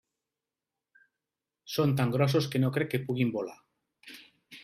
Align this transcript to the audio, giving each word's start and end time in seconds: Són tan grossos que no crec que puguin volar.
Són 1.75 1.93
tan 2.01 2.15
grossos 2.17 2.49
que 2.55 2.63
no 2.65 2.73
crec 2.79 2.91
que 2.95 3.03
puguin 3.09 3.35
volar. 3.39 3.57